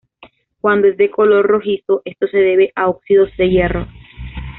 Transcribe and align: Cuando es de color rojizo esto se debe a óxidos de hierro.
Cuando 0.59 0.87
es 0.87 0.97
de 0.97 1.11
color 1.11 1.45
rojizo 1.45 2.01
esto 2.05 2.25
se 2.27 2.37
debe 2.39 2.71
a 2.73 2.89
óxidos 2.89 3.29
de 3.37 3.49
hierro. 3.51 3.87